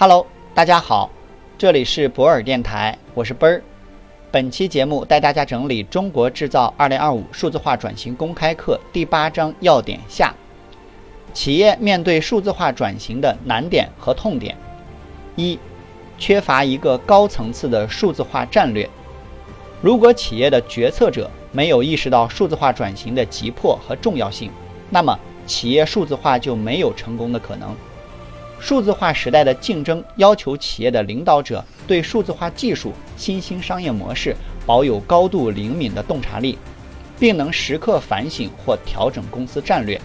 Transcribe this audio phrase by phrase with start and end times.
[0.00, 1.10] Hello，大家好，
[1.58, 3.60] 这里是博尔电台，我是奔儿。
[4.30, 10.32] 本期节目带大家整理《中国制造2025数字化转型公开课》第八章要点下：
[11.34, 14.56] 企业面对数字化转型的难点和痛点。
[15.34, 15.58] 一、
[16.16, 18.88] 缺乏一个高层次的数字化战略。
[19.82, 24.52] 如果企业的决策者没有意识到数字化转型的急迫和重要性，
[24.90, 27.74] 那么企业数字化就没有成功的可能。
[28.60, 34.34] 数字化时代的竞争要求企业的领导者对数字化技术、新兴商业模式
[34.66, 36.58] 保有高度灵敏的洞察力，
[37.18, 39.98] 并能时刻反省或调整公司战略。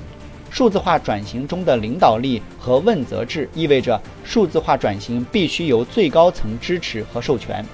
[0.51, 7.65] 数字化转型中的领导力和问责制意味着数字化转型必须由最高层支持和授权。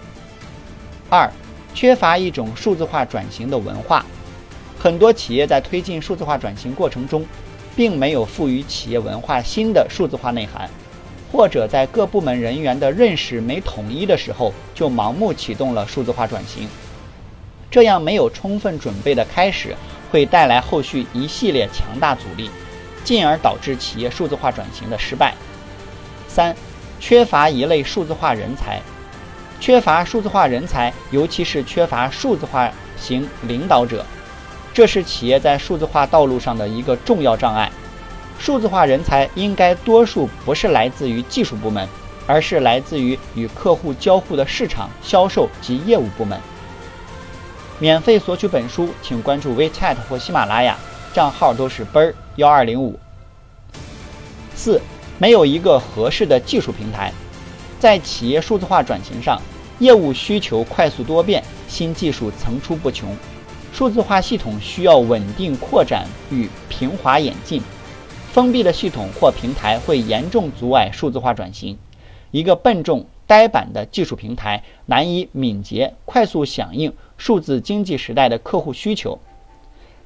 [1.09, 1.29] 二、
[1.73, 4.05] 缺乏一种数字化转型的文化，
[4.79, 7.25] 很多企业在推进数字化转型过程中。
[7.75, 10.69] 并没有赋予企业文化新的数字化内涵，
[11.31, 16.67] 或者在各部门人员的认识没统一的时候就盲目启动了数字化转型，
[17.71, 19.75] 这样没有充分准备的开始
[20.11, 22.49] 会带来后续一系列强大阻力，
[23.03, 25.33] 进而导致企业数字化转型的失败。
[26.27, 26.55] 三、
[26.99, 28.81] 缺乏一类数字化人才，
[29.59, 34.05] 缺乏数字化人才，尤其是缺乏数字化型领导者。
[34.79, 37.69] 这是企业在数字化道路上的一个重要障碍。
[38.39, 41.85] 数字化人才应该多数不是来自于技术部门，
[42.25, 46.39] 而是来自于与客户交互的市场、销售及业务部门。
[47.77, 50.77] 免费索取本书，请关注 WeChat 或喜马拉雅，
[51.13, 52.97] 账号都是奔儿幺二零五。
[54.55, 54.81] 四，
[55.17, 57.11] 没有一个合适的技术平台。
[57.81, 59.41] 在企业数字化转型上，
[59.79, 63.13] 业务需求快速多变，新技术层出不穷。
[63.71, 67.61] 数字化系统需要稳定扩展与平滑演进，
[68.31, 71.77] 封闭的系统或平台会严重阻碍数字化转型。
[72.31, 79.17] 一个笨重、呆板的技术平台难以敏捷、快速响应数字经济时代的客户需求。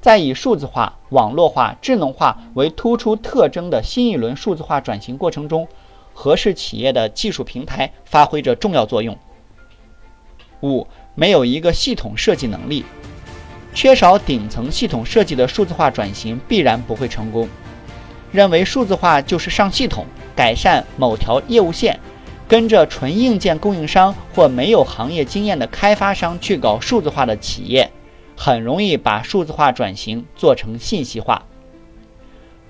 [0.00, 5.66] 在以数字化、网络化、智能化为突出特征的新一轮数字化转型过程中，
[6.12, 9.18] 合适企业的技术平台发挥着重要作用。
[10.62, 12.84] 五、没有一个系统设计能力。
[13.74, 17.48] 缺少顶层系统设计的数字化转型必然不会成功。
[18.32, 21.98] 认为数字化就是上系统、改善某条业务线，
[22.48, 27.90] 跟着纯硬件供应商或没有行业经验的开发商去搞数字化的企业，
[28.36, 31.44] 很容易把数字化转型做成信息化。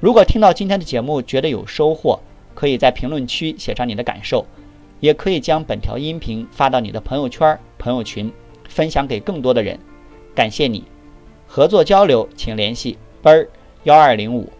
[0.00, 2.20] 如果听到今天的节目觉得有收获，
[2.54, 4.46] 可以在评论区写上你的感受，
[5.00, 8.30] 也可以将本条音频发到你的朋友圈、朋友群，
[8.68, 9.78] 分享给更多的人。
[10.34, 10.84] 感谢你。
[11.54, 13.48] 合作交流，请联系奔儿
[13.84, 14.50] 幺二零五。